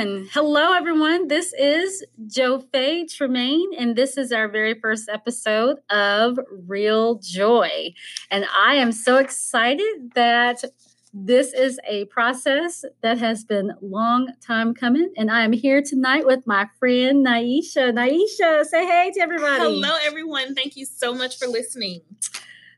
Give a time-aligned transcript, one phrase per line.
[0.00, 0.28] one.
[0.32, 1.28] Hello, everyone.
[1.28, 7.92] This is Joe Faye Tremaine, and this is our very first episode of Real Joy.
[8.30, 10.64] And I am so excited that
[11.12, 15.12] this is a process that has been long time coming.
[15.18, 17.92] And I am here tonight with my friend Naisha.
[17.92, 19.64] Naisha, say hey to everybody.
[19.64, 20.54] Hello, everyone.
[20.54, 22.00] Thank you so much for listening.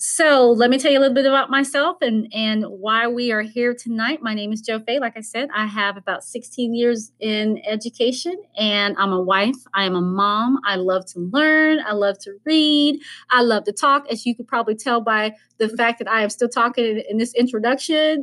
[0.00, 3.42] So let me tell you a little bit about myself and and why we are
[3.42, 4.22] here tonight.
[4.22, 5.00] My name is Joe Faye.
[5.00, 9.56] Like I said, I have about 16 years in education, and I'm a wife.
[9.74, 10.60] I am a mom.
[10.64, 11.80] I love to learn.
[11.84, 13.00] I love to read.
[13.30, 16.30] I love to talk, as you could probably tell by the fact that I am
[16.30, 18.22] still talking in, in this introduction.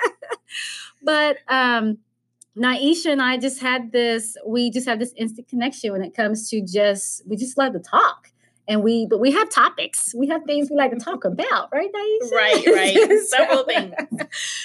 [1.04, 1.98] but um,
[2.58, 4.36] Naisha and I just had this.
[4.44, 7.78] We just have this instant connection when it comes to just we just love to
[7.78, 8.32] talk
[8.68, 10.14] and we but we have topics.
[10.16, 12.32] We have things we like to talk about right naisha?
[12.32, 13.18] Right right.
[13.28, 13.94] Several things.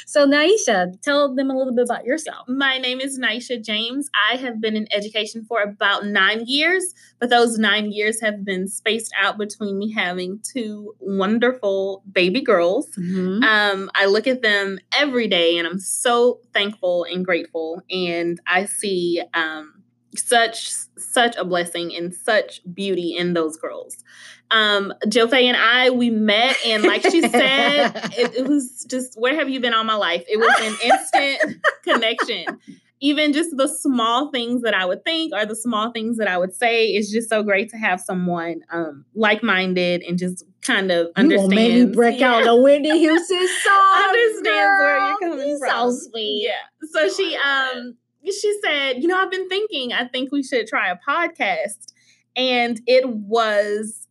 [0.06, 2.48] So naisha tell them a little bit about yourself.
[2.48, 4.10] My name is naisha james.
[4.32, 8.68] I have been in education for about nine years but those nine years have been
[8.68, 12.88] spaced out between me having two wonderful baby girls.
[12.98, 13.44] Mm-hmm.
[13.44, 18.66] um, i look at them every day and i'm so thankful and grateful and i
[18.66, 19.84] see um,
[20.18, 24.04] such such a blessing and such beauty in those girls.
[24.52, 29.36] Um, Joe and I, we met, and like she said, it, it, was just where
[29.36, 30.24] have you been all my life?
[30.28, 32.60] It was an instant connection.
[33.02, 36.38] Even just the small things that I would think or the small things that I
[36.38, 40.92] would say is just so great to have someone um, like minded and just kind
[40.92, 41.54] of understands.
[41.54, 42.34] You made me break yeah.
[42.34, 43.94] out a Whitney Houston song.
[44.08, 44.80] understands girl.
[44.80, 45.92] where you're coming He's from.
[45.92, 46.48] So sweet.
[46.48, 46.90] Yeah.
[46.92, 47.98] So she um
[48.34, 51.92] she said, You know, I've been thinking, I think we should try a podcast.
[52.36, 54.08] And it was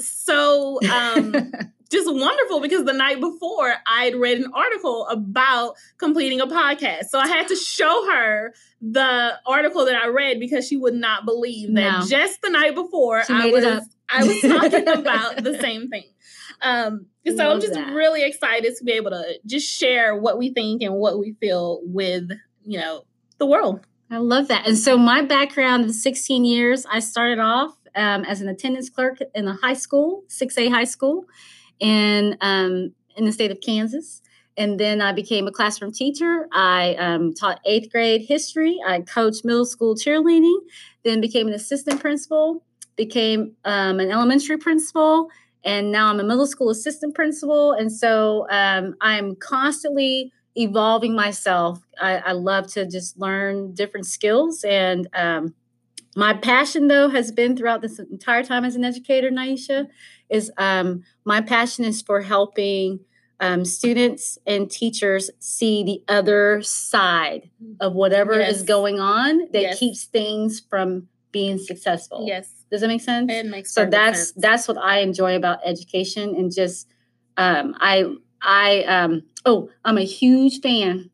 [0.00, 1.34] so um,
[1.90, 7.06] just wonderful because the night before I'd read an article about completing a podcast.
[7.06, 11.24] So I had to show her the article that I read because she would not
[11.24, 12.06] believe that no.
[12.06, 16.04] just the night before I was I was talking about the same thing.
[16.62, 17.92] Um, so Love I'm just that.
[17.92, 21.80] really excited to be able to just share what we think and what we feel
[21.84, 22.30] with,
[22.64, 23.04] you know,
[23.40, 23.80] the world.
[24.10, 24.66] I love that.
[24.66, 29.18] And so my background of 16 years, I started off um, as an attendance clerk
[29.34, 31.24] in a high school, 6A high school,
[31.80, 34.22] in um, in the state of Kansas.
[34.56, 36.46] And then I became a classroom teacher.
[36.52, 38.78] I um, taught eighth grade history.
[38.86, 40.58] I coached middle school cheerleading.
[41.04, 42.62] Then became an assistant principal.
[42.96, 45.28] Became um, an elementary principal,
[45.64, 47.72] and now I'm a middle school assistant principal.
[47.72, 51.80] And so um, I'm constantly evolving myself.
[52.00, 54.64] I, I, love to just learn different skills.
[54.64, 55.54] And um,
[56.16, 59.88] my passion, though, has been throughout this entire time as an educator, Naisha,
[60.28, 63.00] is um, my passion is for helping
[63.40, 67.50] um, students and teachers see the other side
[67.80, 68.56] of whatever yes.
[68.56, 69.78] is going on that yes.
[69.78, 72.26] keeps things from being successful.
[72.26, 72.52] Yes.
[72.70, 73.32] Does that make sense?
[73.32, 74.32] It makes so that's sense.
[74.36, 76.86] that's what I enjoy about education and just
[77.36, 78.04] um, I
[78.42, 81.10] I um oh, I'm a huge fan.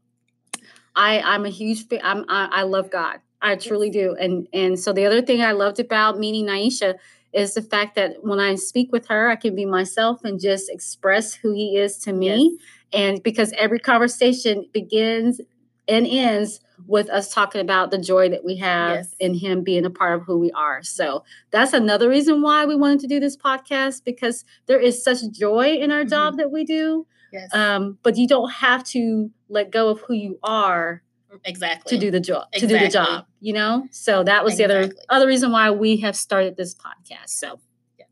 [0.94, 2.00] I I'm a huge fan.
[2.03, 3.20] I'm I, I love God.
[3.42, 4.16] I truly do.
[4.19, 6.94] And and so the other thing I loved about meeting Naisha
[7.32, 10.70] is the fact that when I speak with her, I can be myself and just
[10.70, 12.56] express who he is to me.
[12.59, 12.66] Yes.
[12.92, 15.41] And because every conversation begins
[15.88, 19.15] and ends with us talking about the joy that we have yes.
[19.19, 20.82] in him being a part of who we are.
[20.82, 25.19] So that's another reason why we wanted to do this podcast because there is such
[25.31, 26.10] joy in our mm-hmm.
[26.10, 27.06] job that we do.
[27.36, 27.54] Yes.
[27.54, 31.02] Um, but you don't have to let go of who you are
[31.44, 32.69] exactly to do the job exactly.
[32.69, 34.74] to do the job you know so that was exactly.
[34.74, 37.60] the other other reason why we have started this podcast so
[37.98, 38.06] yeah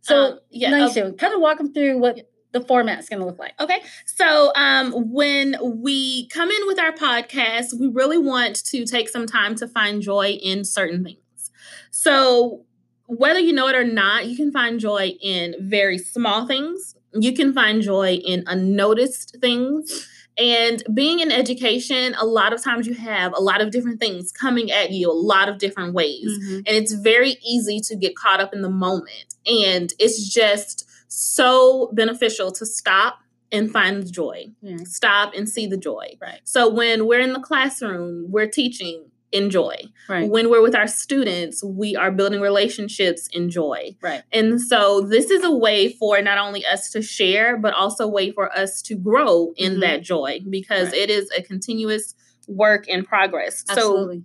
[0.00, 1.14] so um, yeah nice okay.
[1.16, 4.92] kind of walk them through what the format's going to look like okay so um
[5.12, 9.68] when we come in with our podcast we really want to take some time to
[9.68, 11.50] find joy in certain things
[11.90, 12.64] so
[13.06, 17.32] whether you know it or not you can find joy in very small things you
[17.32, 20.08] can find joy in unnoticed things.
[20.36, 24.32] And being in education, a lot of times you have a lot of different things
[24.32, 26.26] coming at you, a lot of different ways.
[26.26, 26.56] Mm-hmm.
[26.56, 29.34] And it's very easy to get caught up in the moment.
[29.46, 33.18] And it's just so beneficial to stop
[33.52, 34.46] and find joy.
[34.60, 34.78] Yeah.
[34.82, 36.16] Stop and see the joy.
[36.20, 36.40] Right.
[36.42, 39.04] So when we're in the classroom, we're teaching,
[39.34, 39.76] enjoy.
[40.08, 40.30] Right.
[40.30, 43.96] When we're with our students, we are building relationships in joy.
[44.00, 44.22] Right.
[44.32, 48.10] And so this is a way for not only us to share, but also a
[48.10, 49.80] way for us to grow in mm-hmm.
[49.80, 50.98] that joy because right.
[50.98, 52.14] it is a continuous
[52.46, 53.64] work in progress.
[53.68, 54.18] Absolutely.
[54.18, 54.24] So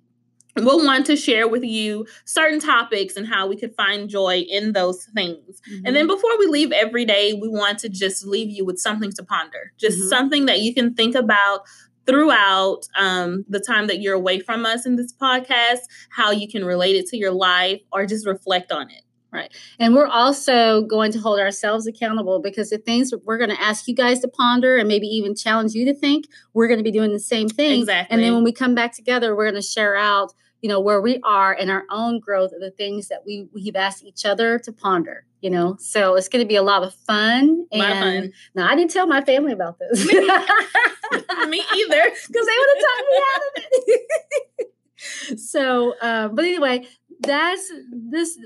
[0.65, 4.73] we'll want to share with you certain topics and how we could find joy in
[4.73, 5.61] those things.
[5.71, 5.85] Mm-hmm.
[5.85, 9.11] And then before we leave every day, we want to just leave you with something
[9.13, 10.07] to ponder, just mm-hmm.
[10.09, 11.61] something that you can think about
[12.05, 16.65] throughout um, the time that you're away from us in this podcast, how you can
[16.65, 19.03] relate it to your life or just reflect on it.
[19.31, 19.55] Right.
[19.77, 23.87] And we're also going to hold ourselves accountable because the things we're going to ask
[23.87, 26.25] you guys to ponder and maybe even challenge you to think,
[26.55, 27.81] we're going to be doing the same thing.
[27.81, 28.11] Exactly.
[28.11, 31.01] And then when we come back together, we're going to share out, you know, where
[31.01, 34.59] we are in our own growth of the things that we we've asked each other
[34.59, 35.77] to ponder, you know.
[35.79, 37.65] So it's going to be a lot of fun.
[37.71, 38.33] A lot of And fun.
[38.55, 40.05] now I didn't tell my family about this.
[40.05, 40.13] Me
[41.47, 42.03] Me either.
[42.27, 45.39] because they would have talked me out of it.
[45.39, 46.85] so, uh, but anyway,
[47.21, 48.37] that's this.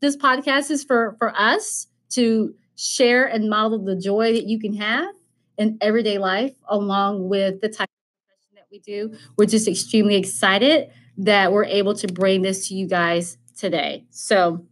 [0.00, 4.74] This podcast is for for us to share and model the joy that you can
[4.74, 5.14] have
[5.58, 9.16] in everyday life, along with the type of profession that we do.
[9.36, 14.04] We're just extremely excited that we're able to bring this to you guys today.
[14.10, 14.64] So.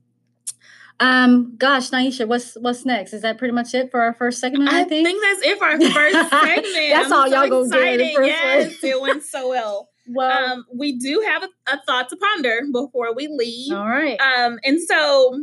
[1.02, 3.14] Um, gosh, Naisha, what's what's next?
[3.14, 4.70] Is that pretty much it for our first segment?
[4.70, 6.90] I, I think that's it for our first segment.
[6.92, 8.14] That's I'm all so y'all gonna get excited.
[8.16, 8.90] first Yes, one.
[8.92, 9.88] it went so well.
[10.08, 13.72] well, Um, we do have a, a thought to ponder before we leave.
[13.72, 14.20] all right.
[14.20, 15.42] Um, and so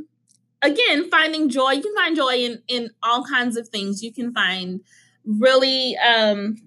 [0.61, 4.03] again, finding joy, you can find joy in in all kinds of things.
[4.03, 4.81] You can find
[5.25, 6.57] really um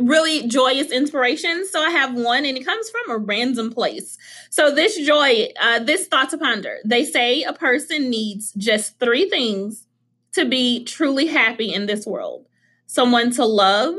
[0.00, 1.66] really joyous inspiration.
[1.66, 4.16] So I have one and it comes from a random place.
[4.50, 6.78] So this joy, uh this thought to ponder.
[6.84, 9.86] They say a person needs just three things
[10.32, 12.46] to be truly happy in this world.
[12.86, 13.94] Someone to love,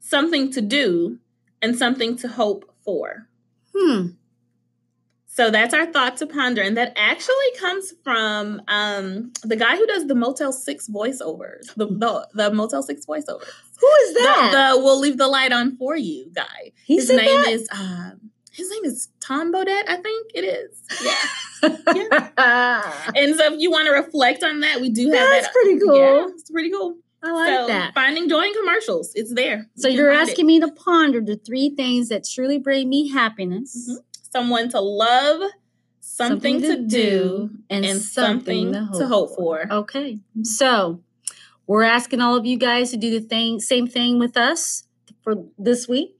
[0.00, 1.18] something to do,
[1.62, 3.28] and something to hope for.
[3.74, 4.08] Hmm.
[5.36, 6.62] So that's our thought to ponder.
[6.62, 11.86] And that actually comes from um, the guy who does the Motel 6 voiceovers, the,
[11.88, 13.44] the, the Motel 6 voiceovers.
[13.78, 14.48] Who is that?
[14.72, 16.72] The, the We'll Leave the Light On For You guy.
[16.86, 17.48] he His name that?
[17.50, 20.82] is, um, his name is Tom Bodett, I think it is.
[21.04, 21.68] Yeah.
[22.38, 25.52] I and so if you want to reflect on that, we do have That's that.
[25.52, 25.96] pretty cool.
[25.98, 26.96] Yeah, it's pretty cool.
[27.22, 27.94] I like so that.
[27.94, 29.66] finding joy in commercials, it's there.
[29.76, 30.30] So you you're find it.
[30.32, 33.96] asking me to ponder the three things that truly bring me happiness, Mhm.
[34.36, 35.50] Someone to love,
[36.00, 39.66] something, to, do, and, and something, something to hope for.
[39.70, 40.18] Okay.
[40.42, 41.00] So
[41.66, 44.84] we're asking all of you guys to do the thing, same thing with us
[45.22, 46.12] for this week.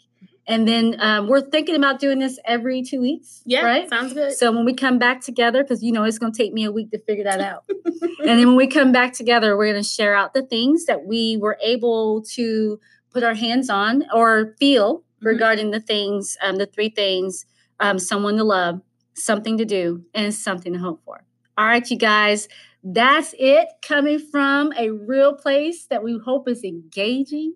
[0.49, 3.43] And then um, we're thinking about doing this every two weeks.
[3.45, 3.89] Yeah, Right.
[3.89, 4.33] sounds good.
[4.33, 6.71] So when we come back together, because you know it's going to take me a
[6.73, 7.65] week to figure that out.
[8.21, 11.05] and then when we come back together, we're going to share out the things that
[11.05, 12.79] we were able to
[13.13, 15.27] put our hands on or feel Mhm.
[15.27, 17.45] regarding the things, um, the three things
[17.81, 18.81] um, someone to love,
[19.15, 21.25] something to do, and something to hope for.
[21.59, 22.49] All right, you guys,
[22.83, 27.55] that's it coming from a real place that we hope is engaging.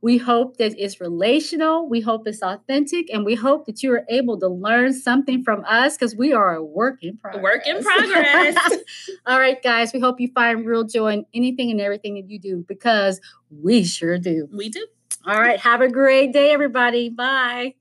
[0.00, 1.88] We hope that it's relational.
[1.88, 3.12] We hope it's authentic.
[3.12, 6.54] And we hope that you are able to learn something from us because we are
[6.54, 7.42] a work in progress.
[7.42, 8.56] Work in progress.
[9.26, 12.40] All right, guys, we hope you find real joy in anything and everything that you
[12.40, 13.20] do because
[13.50, 14.48] we sure do.
[14.52, 14.84] we do.
[15.24, 17.08] All right, have a great day, everybody.
[17.08, 17.74] Bye.